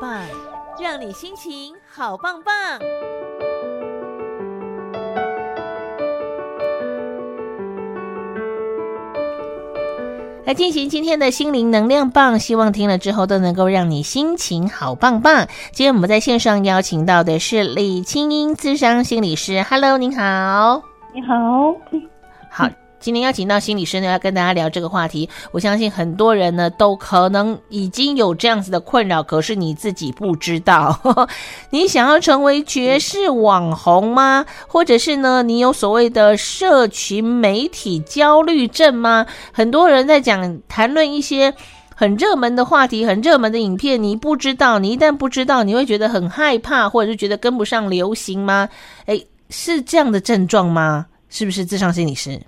[0.00, 0.22] 棒，
[0.80, 2.54] 让你心情好棒棒。
[10.46, 15.46] 来进行今天的心灵能量棒，希望听了之后都能够让你心情好棒棒。
[15.72, 20.82] 今天我们在线上邀请到的是李清英智商心理师，Hello，您好，
[21.12, 21.76] 你好，
[22.50, 22.70] 好。
[23.00, 25.26] 今天邀请到心理师呢，要跟大家聊这个话题。
[25.52, 31.00] 我相信很多人呢都可能已经有这样子的困扰，可是你自己不知道。
[31.70, 34.44] 你想要成为绝世网红吗？
[34.68, 39.26] 或者是呢，你有所谓的社群媒体焦虑症吗？
[39.50, 41.54] 很多人在讲谈论一些
[41.96, 48.68] 很热门的话题、很热门的影片，你不知道，你一旦不知道，你会觉得很害怕，或者是觉得跟不上流行吗？
[49.06, 51.06] 诶，是这样的症状吗？
[51.30, 52.38] 是不是咨商心理师？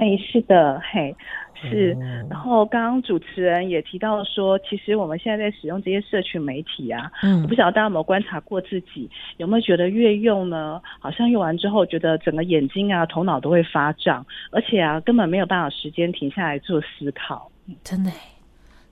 [0.00, 1.14] 哎，是的，嘿，
[1.54, 1.94] 是。
[2.30, 17.52] 然后刚刚主持人也提到说，其实我们现在在使用这些社群媒体啊，嗯，我不晓得大家有没有观察过自己，有没有觉得越用呢，好像用完之后，觉得整个眼睛啊、头脑都会发胀，而且啊，根本没有办法时间停下来做思考。
[17.84, 18.10] 真的，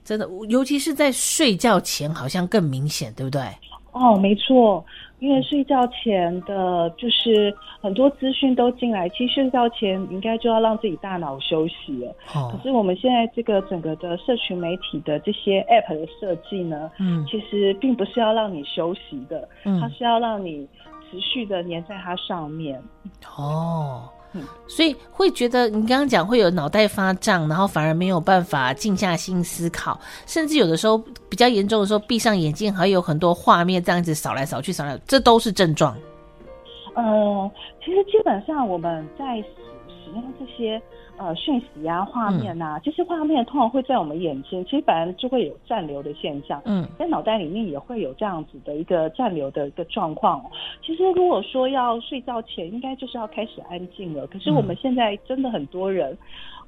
[0.03, 3.41] 真的，尤其是在睡觉前，好像更明显，对不对？
[3.99, 4.83] 哦，没错。
[5.19, 12.15] 因为睡觉前的，就是很多资讯都进来，其实睡觉前应该就要让自己大脑休息了。
[12.33, 12.49] 哦。
[12.49, 20.65] 可是我们现在这个整个的社群媒体的这些 App 的设计呢，嗯，其实并不是要让你休息的，嗯，它是要让你
[21.11, 22.81] 持续的粘在它上面。
[23.37, 24.07] 哦。
[24.33, 35.97] 嗯，所以会觉得你刚刚讲会有脑袋发胀，然后反而没有办法静下心思考，甚至有的时候比较严重的时候，闭上眼睛还有很多画面这样子扫来扫去扫来，这都是症状。
[36.95, 37.51] 呃，
[37.83, 39.37] 其实基本上我们在
[39.87, 40.81] 使用这些。
[41.19, 46.61] 呃，讯息啊，画面啊，这些画面通常会在我们眼睛，其实本来就会有暂留的现象。
[46.63, 50.41] 嗯，在脑袋里面也会有这样子的一个暂留的一个状况。
[50.81, 54.25] 其实如果说要睡觉前，应该就是要开始安静了。
[54.27, 56.17] 可是我们现在真的很多人。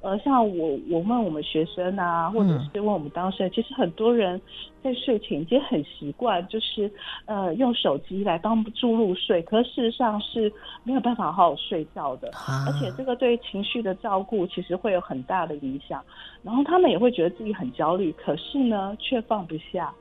[0.02, 4.42] 呃，像我，我问我们学生啊，或者是问我们当事人，其实很多人
[4.84, 6.92] 在睡前已经很习惯，就是
[7.26, 10.52] 呃用手机来帮助入睡，可事实上是
[10.84, 12.32] 没有办法好好睡觉的，
[12.68, 16.04] 而且这个对情绪的照顾其实会有很大的影响，
[16.42, 19.94] 然后他们也会觉得自己很焦虑，可是呢却放不下。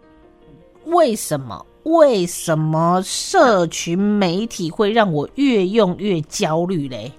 [0.87, 1.66] 为什么？
[1.84, 7.10] 为什么社群媒体会让我越用越焦虑嘞？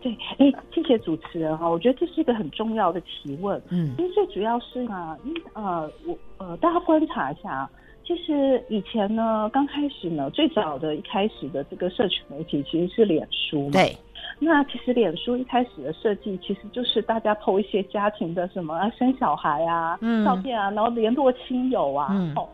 [0.00, 3.60] 对，哎，谢谢主持人哈，我觉得这是一个很重要的提问。
[3.68, 7.70] 嗯，因为最主要是啊，因呃，我呃，大家观察一下啊，
[8.04, 13.68] 其实以前呢，刚开始呢，最早的一开始的这个社群媒体其实是脸书。
[13.70, 13.94] 对，
[14.38, 22.48] 那其实脸书一开始的设计其实就是大家 po 一些家庭的什么啊，生小孩啊，嗯，照片啊，然后联络亲友啊，嗯，哦，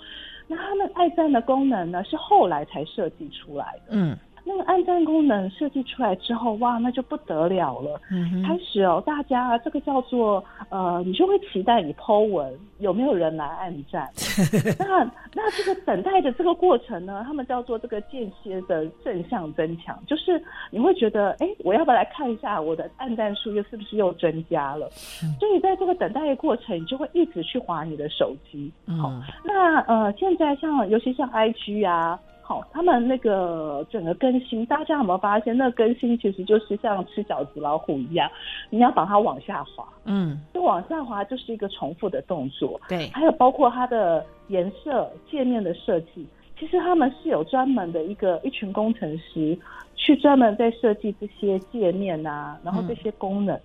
[0.48, 3.90] 那他们爱赞的功能呢，是后来才设计出来的。
[3.90, 4.18] 嗯。
[4.48, 8.00] 那个按赞功能设计出来之后，哇，那就不得了了。
[8.46, 14.08] 开始哦，大家这个叫做呃，你就会期待你 po 文有没有人来按赞。
[14.78, 15.02] 那
[15.34, 20.40] 那这个等待的这个过程呢，他们叫做这个间歇的正向增强，就是
[20.70, 24.86] 你会觉得，哎，我要不要来看一下我的按赞数又是不是又增加了？
[25.24, 28.72] 嗯、所以在这个等待的过程，你就会一直去划你的手机。
[28.86, 32.16] 好、嗯，那呃，现在像尤其像 IG 啊。
[32.48, 35.56] 好，他们那个整个更新，大家有没有发现？
[35.58, 38.30] 那个更新其实就是像吃饺子老虎一样，
[38.70, 42.80] 你要把它往下滑，嗯，就往下滑就是一个重复的动作。
[42.88, 46.24] 对，还有包括它的颜色、界面的设计，
[46.56, 49.58] 其实他们是有专门的一个一群工程师
[49.96, 53.58] 去专门在设计这些界面啊，然后这些功能，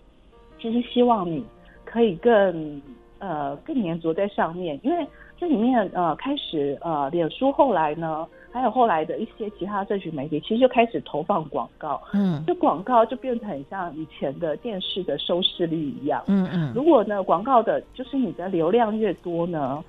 [0.60, 1.46] 其实希望你
[1.86, 2.82] 可以更
[3.20, 5.06] 呃更黏着在上面，因为
[5.38, 8.28] 这里面呃开始呃脸书后来呢。
[8.52, 16.74] 还有后来的一些其他社群媒体，其实就开始投放广告，嗯，这广告就变成很像以前的电视的收视率一样，嗯嗯。
[16.76, 19.84] 如果呢广告的，就是你的流量越多呢，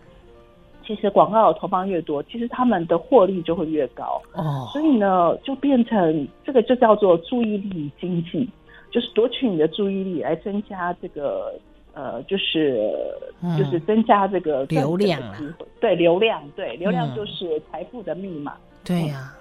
[0.87, 4.69] 其实广告的投放越多，其实他们的获利就会越高哦。
[4.73, 8.49] 所以呢，就变成这个就叫做注意力经济，
[8.91, 11.53] 就是夺取你的注意力来增加这个。
[11.95, 12.91] 呃，就是
[13.59, 15.37] 就是增加这个流量啊，
[15.81, 18.53] 对流量，对流量就是财富的密码。
[18.53, 19.39] 嗯、对呀、啊，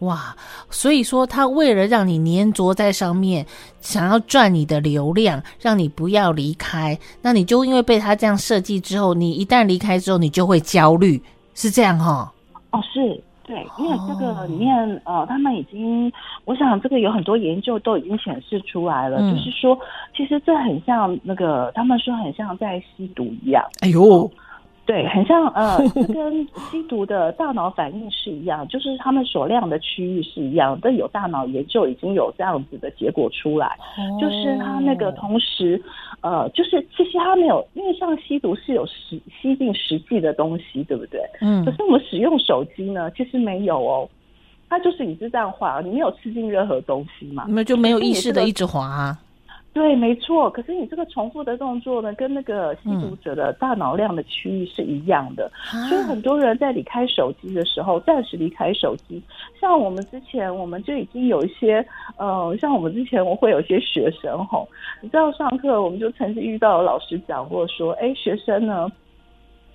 [0.00, 0.36] 哇，
[0.68, 3.46] 所以说他为了让你粘着在上面，
[3.80, 11.22] 想要赚你的流量，让你不要离开，那你就因为被他这样设计之后，你一旦离开之后，你就会焦虑，
[11.54, 12.32] 是这样哈？
[12.72, 13.22] 哦，是。
[13.52, 16.10] 对，因为这个里面，呃，他们已经，
[16.46, 19.78] 我想这个有很多研究都已经显示出来了，嗯、就是说，
[20.16, 23.62] 其实这很像那个，他们说很像在吸毒一样。
[23.80, 24.30] 哎呦，
[24.92, 25.08] 对。
[25.08, 25.78] 很像呃，
[26.12, 30.78] 跟吸毒的大脑反应是一样，就是他们所亮的区域是一样。
[30.82, 33.66] 但有大脑研究已经有这样子的结果出来，
[33.98, 35.80] 哦、就是他那个同时，
[36.20, 41.20] 呃，就是其实他没有，因为像吸毒是有实吸进实际的东西，对不对？
[41.40, 41.64] 嗯。
[41.64, 44.08] 可是我们使用手机呢，其实没有哦，
[44.68, 49.18] 它就是你是这样滑，你没有吃进任何东西嘛，那就没有意识的一直滑、啊。
[49.72, 50.50] 对，没错。
[50.50, 55.50] 可是你这个重复的动作呢，跟那个吸毒者的大脑量的区域是一样的。
[55.74, 59.22] 嗯、所以很多人在离开手机的时候，暂时离开手机。
[59.58, 61.84] 像我们之前，我们就已经有一些，
[62.18, 64.68] 呃，像我们之前我会有一些学生吼，
[65.00, 68.90] 你知道上课我们就曾经遇到老师讲过说，哎，学生呢。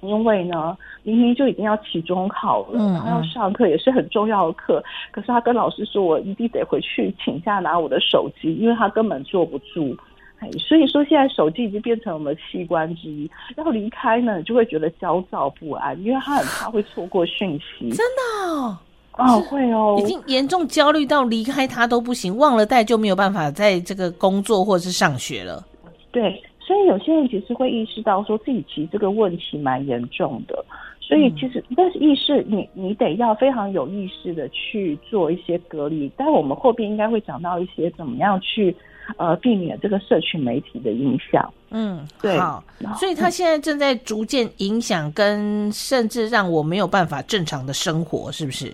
[0.07, 9.95] 因为呢，明明就已经要期中考了，然后要上课也是很重要的课，可是他跟老师说，我一定得回去请假拿我的手机，因为他根本坐不住。
[10.39, 17.89] 哎，所以说现在手机已经变成我们的器官之一，要离开呢，就会觉得焦躁不安，因为他很怕会错过讯息。
[17.89, 18.77] 真的哦，
[19.13, 25.65] 哦会哦，已经严重焦虑到离开他都不行，忘了带就没有办法在这个工作或者是上学了。
[26.12, 26.39] 对。
[26.67, 30.65] 所以有些人其实会意识到说自己其实这个问题蛮严重的，
[30.99, 38.75] 所以其实但是意识你你得要非常有意识的去做一些隔离，但我们后边应该会讲到一些怎么样去
[39.15, 41.49] 呃避免这个社群媒体的影响。
[41.69, 42.37] 嗯，对。
[42.37, 42.61] 好，
[42.97, 48.73] 所以他现在正在逐渐影响跟甚至让我没有办法正常的生活，是不是？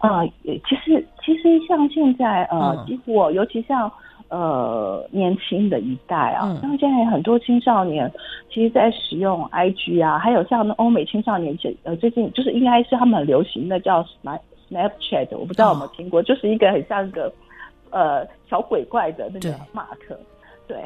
[0.00, 3.92] 呃，其实其实像现在呃，几乎我尤其像。
[4.28, 8.10] 呃，年轻的一代啊，像现在很多青少年，
[8.50, 14.04] 其实，在使用 IG 啊，还有像欧美青少年，呃，最近就是应该是他们很流行的叫
[14.70, 17.32] Snapchat，我不知道有没有听过，就是一个很像一个
[17.90, 20.16] 呃小鬼怪的那个 Mark。
[20.66, 20.76] 对，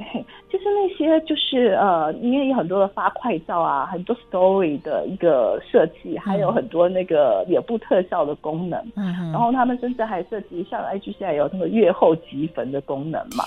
[0.51, 8.81] 就是那些就是呃，因为有很多的发快照啊，很多 story 的一个设计，还有很多那个脸部特效的功能。
[8.97, 13.45] 嗯，然后他们甚至还设计像 IG 现在有那个月后即焚的功能嘛，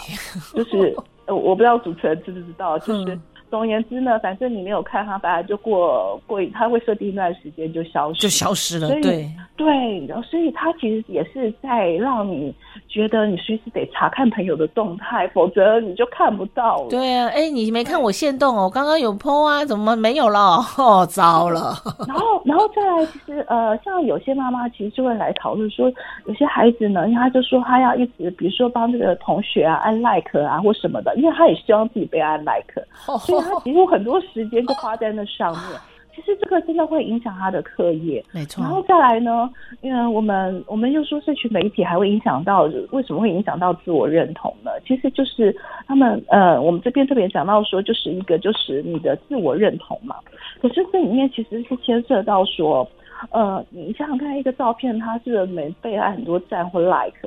[0.55, 0.95] 就是
[1.27, 3.19] 呃，我不知道主持人知不知道，就是。
[3.51, 8.87] 总而言之呢，反正你没有看它，反正就过过，它会设定一段时间就消失，就消失了。
[9.01, 12.55] 对对，然后所以它其实也是在让你
[12.87, 16.89] 觉得你随时得查看朋友的动态，否则你就看不到了。
[16.89, 20.57] 对啊，哎，你没看我现动哦，刚刚有 po 啊，怎么没有了？
[20.77, 21.75] 哦，糟了。
[22.07, 25.91] 然后，然后再来，其实呃，像有些妈妈其实就会来讨论说，
[26.25, 32.81] 有些孩子呢，他就说他要一直，比如说帮这个同学啊按 like 啊或什么的，因为他也希望自己被按 like。
[33.41, 35.79] 他几乎很多时间都花在那上面，
[36.15, 38.61] 其实这个真的会影响他的课业，没错。
[38.61, 39.49] 然后再来呢，
[39.81, 44.71] 因为我们我们又说社群媒体还会影响到，为什么会影响到自我认同呢？
[44.85, 45.55] 其实就是
[45.87, 50.15] 他们呃，我们这边特别讲到说，就是一个就是你的自我认同嘛。
[50.61, 52.87] 可是这里面其实是牵涉到说，
[53.31, 57.17] 呃，你想想看，一个照片它是没被按很多赞或 like。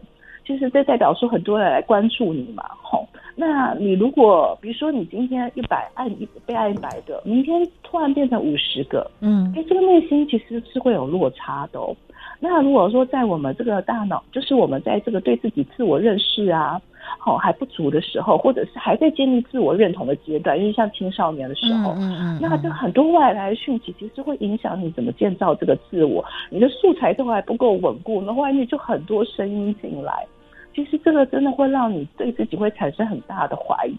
[0.46, 11.96] 其实这代表说很多人来关注你嘛，吼，那你如果比如说你今天一百按一被按一百个，明天突然变成五十个，嗯，哎，这个内心其实是会有落差的哦。
[12.41, 16.79] 那如果说在我们这个大脑，就是我们在这个对自己自我认识啊，
[17.19, 30.26] 好还不足的时候，或者是还在建立自我认同的阶段，因为像青少年的时候，嗯嗯，嗯，那就很多外来的讯息其实会影响你怎么建造这个自我，你的素材都还不够稳固，那外面就很多声音进来。
[30.75, 33.97] 其实这个真的会让你对自己会产生很大的怀疑。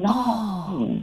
[0.00, 1.00] 然后，哦、嗯，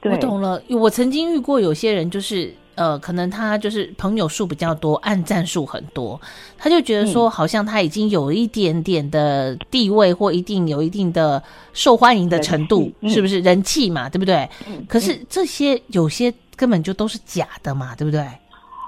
[0.00, 0.60] 对，我懂了。
[0.70, 6.20] 我曾经遇过有些人，就是呃，可能他就是朋友数比较多，按赞数很多，
[6.58, 11.40] 他就觉得说，好像他已经有一点点的地位，或一定有一定的
[11.72, 14.08] 受欢迎的程度，嗯、是不是人气嘛？
[14.08, 14.48] 对不对？
[14.66, 18.20] 嗯、可是这些有些根本就都是假的嘛，对不对？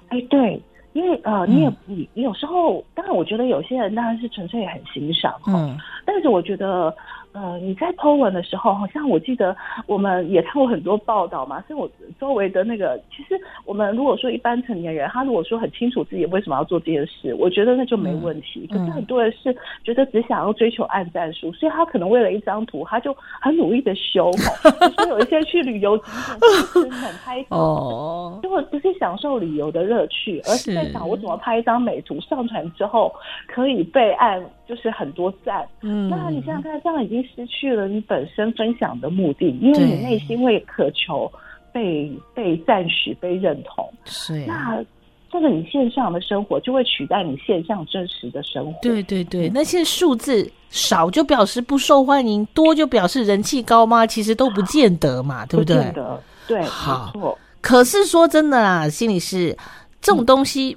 [0.08, 0.60] 哎，对。
[0.94, 6.96] 因为呃，你也你你有时候，当然我觉得有些人当然是纯粹很欣赏，嗯，但是我觉得。
[7.34, 9.56] 呃，你在 po 文的时候，好像我记得
[9.88, 11.60] 我们也看过很多报道嘛。
[11.66, 18.68] 所以我周围的那个，其实我们如果说一般成年人，他如果说很清楚自己为什么要做这件事，我觉得那就没问题。
[18.70, 24.30] 嗯、可是很多人是觉得只想要追求按赞数，所以他可能为了一张图，他就很努力的修。
[24.30, 26.06] 就是有一些去旅游景
[26.40, 26.40] 点，
[26.72, 33.12] 就是很拍照，哦，就不是享受旅游的乐趣，而是在想我怎么拍一张美图上传之后
[33.48, 34.40] 可以被按。
[34.66, 41.30] 就是很多赞，嗯，那你想想看，这样已经失去了你本身分享的目的，因为你内心会渴求
[41.72, 43.88] 被被赞许、被认同。
[44.04, 44.84] 是，那
[45.30, 48.78] 这个你线上的生活就会取代你线上真实的生活。
[48.80, 54.06] 对对对，那些数字少就表示不受欢迎，多就表示人气高吗？
[54.06, 55.76] 其实都不见得嘛，对不对？
[55.76, 57.12] 不见得，对，好。
[57.60, 59.56] 可是说真的啦，心理师
[60.00, 60.76] 这种东西，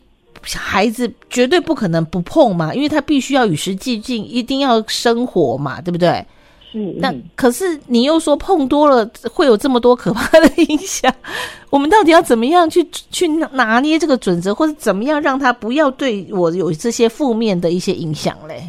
[0.55, 6.25] 孩子绝对不可能不碰嘛，因为他必须要与时俱进，一定要生活嘛，对不对？
[6.71, 6.79] 是。
[6.97, 11.13] 那可是你又说碰多了会有这么多可怕的影响，
[11.69, 18.62] 我们到底要怎么样去去拿捏这个准则，或者怎么样让他不要对我有这些负面的一些影响嘞？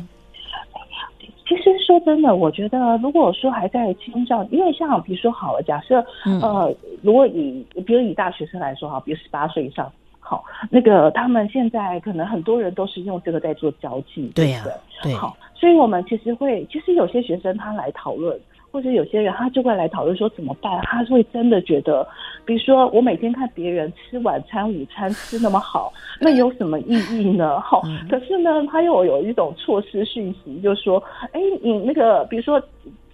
[1.48, 9.90] 其实说真的，我觉得如果说还在青少年，因为像比如说好了，假设、嗯、呃，如果以比如以大学生来说哈，比如十八岁以上，
[10.28, 14.68] 好，那个他们现在可能很多人都是用这个在做交际，对呀、啊，
[15.02, 18.38] 对，好，所以我们其实会，其实有些学生他来讨论。
[18.70, 20.78] 或者有些人他就会来讨论说怎么办？
[20.82, 22.06] 他会真的觉得，
[22.44, 27.58] 比如说我每天看别人吃晚餐、午餐吃那么好，那有什么意义呢？
[27.60, 32.62] 好，可是呢，他又有一种错失讯息，就是说，哎，你那个，比如说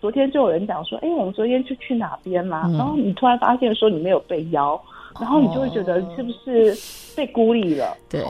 [0.01, 2.69] 昨天就有人讲说，哎，我们昨天就去哪边啦？
[2.77, 4.79] 然后你突然发现说你没有被邀，
[5.21, 6.75] 然后你就会觉得是不是
[7.17, 7.97] 被孤立了？
[8.11, 8.23] 对，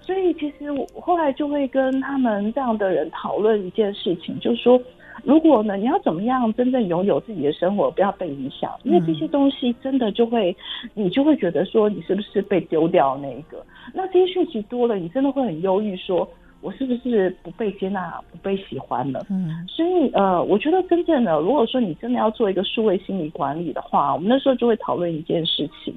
[0.00, 4.80] 所以其实我后来就会跟他们这样的人讨论一件事情，就是说。
[5.22, 8.72] 如果呢，你要怎么样真正拥有自己的生活，不要被影响？
[8.84, 10.56] 因为这些东西真的就会，
[10.94, 13.62] 你就会觉得说，你是不是被丢掉那一个？
[13.92, 16.26] 那这些讯息多了，你真的会很忧郁，说
[16.62, 19.26] 我是不是不被接纳、不被喜欢了？
[19.28, 25.94] 嗯，所以呃，我觉得真正的，如果说你真的要做一个数位心理管理的话，我们那时候就会讨论一件事情。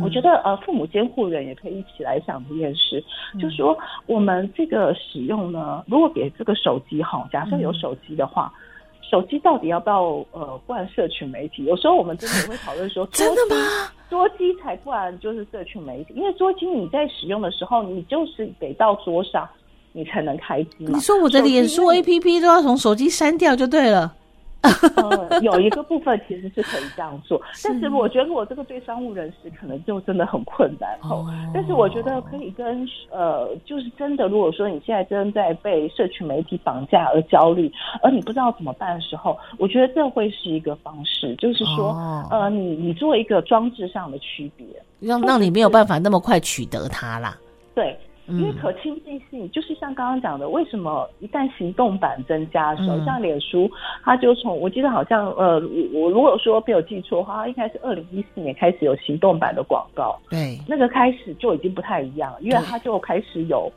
[0.00, 3.02] 我觉得呃，父母监护人也可以一起来想这件事，
[3.34, 11.64] 嗯、就是说我们这个使用呢，如果给这个手机哈，假设有手机的话，嗯、手机到底要不要呃灌社群媒体？
[11.64, 13.90] 有时候我们真的也会讨论说， 真的吗？
[14.08, 19.48] 桌机才灌就是社群媒体，因为桌机你在使用的时候，你就是得到桌上
[19.92, 20.90] 你才能开机嘛。
[20.94, 24.14] 你说我的脸书 APP 都要从手机删掉就对了。
[24.96, 31.26] 呃，有一个部分其实是可以这样做，但是我觉得我这个对商务人士可能就真的很困难哦。
[31.52, 37.70] 但是我觉得可以跟呃，就是真的，如果说你现在正在被社群媒体绑架而焦虑，
[38.02, 41.92] 而你不知道怎么办的时候，我觉得这会是一个方式，就是说，
[42.30, 44.66] 呃，你你做一个装置上的区别，
[45.00, 47.36] 让让你没有办法那么快取得它啦。
[47.74, 47.98] 对。
[48.28, 53.70] 因为可亲近性，就是像刚刚讲的，为什么一旦行动版增加的时候，嗯、像脸书，
[54.04, 55.54] 它就从我记得好像呃，
[55.92, 63.70] 我如果说没有记错的话，应该是二零一四年开始有行动版的广告，对，那个开始就已经不太一样，因为它就开始有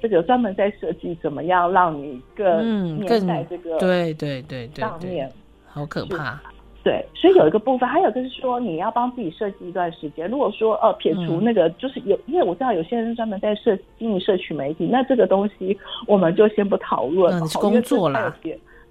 [0.00, 4.82] 这个专门在设计怎么样让你更面在这个对对对对。
[4.82, 5.30] 上面，
[5.64, 6.40] 好可怕。
[6.82, 10.28] 对，所以有一个部分，还有就是说，你要帮自己设计一段时间。
[10.28, 17.38] 如果说，呃，撇除那个，就是有，因为我知道有些人专门在设经营社区媒体，那这个东西我们就先不讨论。
[17.38, 18.34] 那是工作啦，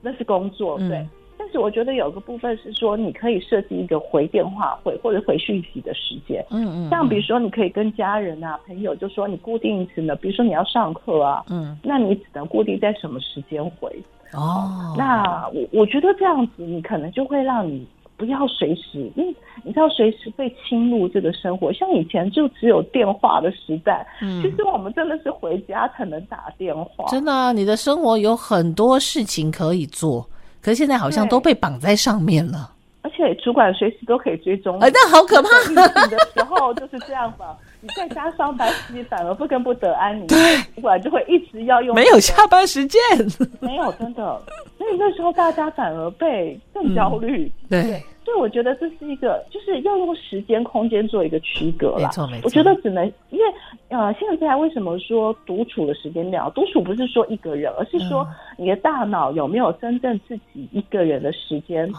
[0.02, 0.98] 那是工作，对。
[1.00, 6.46] 嗯、但是我觉得有个部分是说，你可以设计一个回电话会或者回讯息的时间。
[6.50, 6.90] 嗯，嗯嗯。
[6.90, 13.94] 像比如说，你可以跟家人啊、朋友，就说你固定一次呢，比如说你要上课啊，嗯，那你只能固定在什么时间回。
[14.34, 21.72] 哦，那我我觉得这样子，你可能就会让你不要随时，因为你知道随时被侵入这个生活。
[21.74, 27.06] 像以前就只有电话的时代，嗯，其实我们真的是回家才能打电话。
[27.10, 30.28] 真的啊，你的生活有很多事情可以做，
[30.62, 32.72] 可是现在好像都被绑在上面了。
[33.04, 35.50] 而且主管随时都可以追踪，哎，那好可怕！
[35.64, 35.76] 疫情
[36.10, 37.58] 的时候就是这样吧。
[37.82, 40.28] 你在家上班，其实反而不更不得安宁。
[40.28, 40.38] 对，
[40.76, 41.96] 主管就会一直要用。
[41.96, 43.00] 没有下班时间，
[43.60, 44.42] 没有真的。
[44.78, 47.52] 所以那时候大家反而被更焦虑。
[47.64, 47.84] 嗯、对。
[47.84, 52.08] 对所以我觉得这是一个，就是要用时间、空间做一个区隔啦。
[52.08, 52.42] 没错，没错。
[52.44, 53.46] 我觉得只能因为
[53.90, 56.50] 呃，现在为什么说独处的时间量？
[56.52, 58.26] 独处不是说一个人，而是说
[58.58, 61.92] 你的大脑有没有真正自己一个人的时间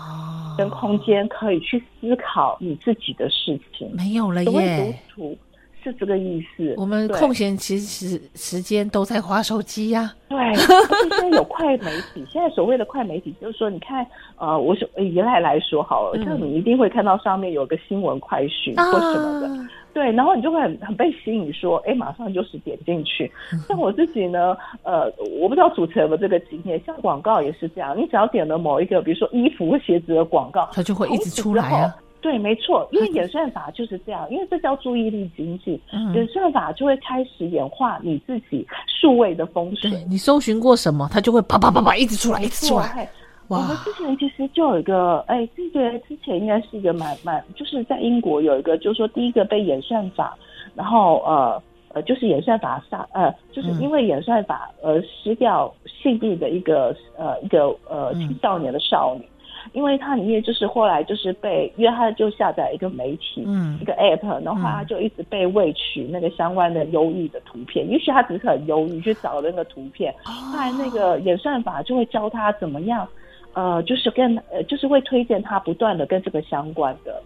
[0.56, 3.90] 跟空间，可以去思考你自己的事情。
[3.92, 4.50] 没有了耶。
[4.50, 5.38] 所谓独处。
[5.82, 6.74] 是这个意思。
[6.76, 10.14] 我们空闲其实时间都在划手机呀、啊。
[10.28, 12.24] 对，而且现在有快媒体。
[12.30, 23.30] 现在所谓的快媒体，就是说，你看，呃，我是以来来说好了，像你一定会看到上面有个新闻快讯或什么的，啊、对，然后你就会很很被吸引，说，哎，马上就是点进去。
[23.68, 31.94] 像我自己呢，呃，我不知道主持人有这个经验，像广告也是这样，你只要点了某一个，比如说衣服或鞋子的广告，它就会一直出来啊。
[32.22, 39.90] 对，没错，因为演算法就是这样，因为这叫注意力经济，嗯、演算法就会开始演化你自己数位的风水。
[40.08, 43.10] 你搜寻过什么，它就会啪啪啪啪一直出来，一直出来。
[43.48, 43.58] 哇！
[43.58, 50.38] 我们之前其实就有一个，哎，这个之前应该是一个蛮蛮，就是在英国有一个，就是说第一个被演算法，
[50.76, 59.26] 然后呃呃，就是演算法杀，呃，就是因为演算法而失掉性命的一个呃一个呃青少年的少女。
[59.72, 73.06] 因为它里面就是后来就是被，因为他就下载一个媒体，嗯，一个 app，然后他就一直被喂取那个相关的忧郁的图片，也许他只是很忧郁去找那个图片，后来那个演算法就会教他怎么样，
[73.54, 77.22] 呃，就是跟呃，就是会推荐他不断的跟这个相关的，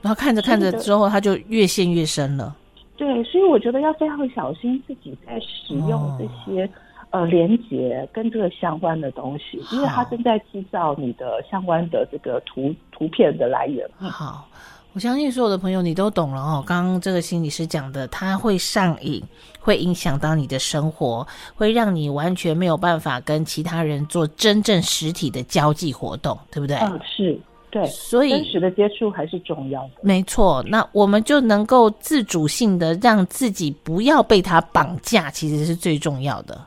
[0.00, 2.56] 然后看着看着之后，他就越陷越深了。
[2.96, 6.64] 对，所以我觉得要非常小心自己在使用这些。
[6.64, 6.68] 哦
[7.12, 13.86] 呃，连接跟这个相关的东西，因为它正在制造你的相关的这个图图片的来源。
[13.98, 14.48] 好，
[14.94, 16.64] 我相信所有的朋友你都懂了哦。
[16.66, 19.22] 刚刚这个心理师讲的，他会上瘾，
[19.60, 26.78] 会影响到你的生活，会让你完全没有办法跟其他人做真正实体的交际活动，对不对？
[26.78, 27.38] 嗯，是
[27.70, 27.84] 对。
[27.84, 29.90] 所以真实的接触还是重要的。
[30.00, 36.58] 没错，那我们就能够自主性的让自己不要被他绑架，其实是最重要的。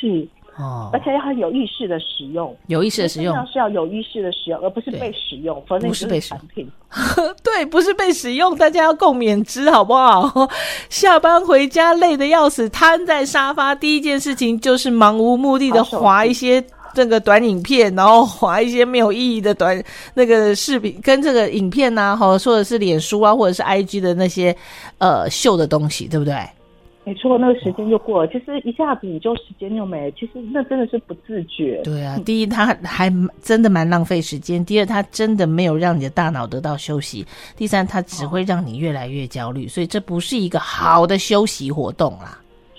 [0.00, 0.26] 是
[0.56, 5.62] 哦，而且要很有意识的使用，有意识的使用是要有意识的使用，而不是被使用。
[5.66, 6.68] 否则不是被产品，
[7.42, 8.54] 对，不是被使用。
[8.56, 10.48] 大家要共勉之，好不好？
[10.90, 24.54] 下班回家累得要死，瘫在沙发，第一件事情就是漫无目的的划一些这个短影片，然后 划一些没有意义的短那个视频，跟这个影片呐，或者说的是脸书啊，或者是 IG 的那些
[24.98, 26.34] 呃秀的东西，对不对？
[27.10, 30.12] 没错，那个时间就过了，其实一下子你就时间就没了。
[30.12, 31.80] 其实那真的是不自觉。
[31.82, 33.12] 对啊，第一，它还
[33.42, 37.24] 真的蛮浪费时间；第二，它真的没有让你的大脑得到休息；
[37.56, 39.66] 第三，它只会让你越来越焦虑。
[39.66, 42.38] 所以这不是一个好的休息活动啦。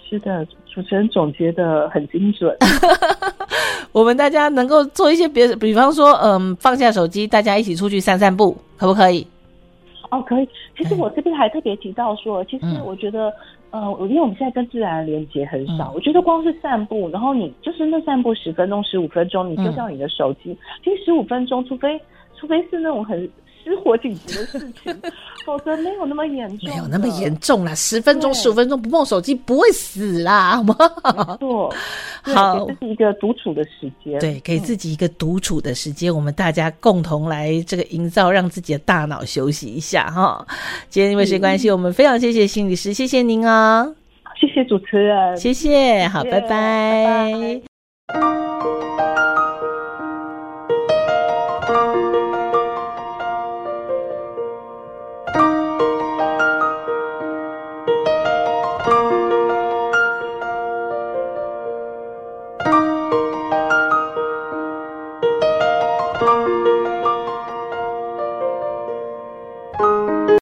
[0.09, 2.55] 是的，主持人总结的很精准。
[3.91, 9.27] 我们大家能够做一些别的，比方说，嗯，放下手机，大家一起出去散散步，可不可以？
[10.09, 10.47] 哦，可以。
[10.77, 13.29] 其实我这边还特别提到说，其实我觉得。
[13.71, 21.99] 嗯呃，因为我们现在跟自然的连接很少，嗯，我觉得光是散步，然后你就是那散步十分钟、十五分钟，你丢掉你的手机，其实十五分钟，除非
[22.35, 23.29] 除非是那种很。
[23.63, 25.01] 失火紧急的事情，
[25.45, 27.73] 否则没有那么严重，没有那么严重啦。
[27.75, 30.75] 十分钟、十五分钟不碰手机不会死啦， 好吗？
[31.39, 31.73] 错，
[32.21, 40.45] 好，这是一个独处的时间，对，给自己一个独处的时间，嗯，我们大家共同来这个营造，让自己的大脑休息一下哈。
[40.89, 43.95] 今天因为时间关系，我们非常谢谢心理师，谢谢您哦，
[44.39, 46.47] 谢谢主持人，谢谢，好，谢谢拜拜。
[46.49, 47.70] 拜拜。